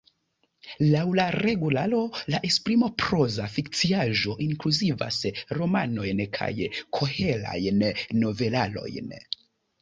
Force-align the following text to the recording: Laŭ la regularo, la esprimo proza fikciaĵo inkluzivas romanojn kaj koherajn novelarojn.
Laŭ 0.91 1.01
la 1.17 1.25
regularo, 1.33 1.99
la 2.35 2.39
esprimo 2.49 2.89
proza 3.03 3.45
fikciaĵo 3.57 4.33
inkluzivas 4.47 5.21
romanojn 5.59 6.23
kaj 6.39 6.49
koherajn 7.01 7.85
novelarojn. 8.25 9.15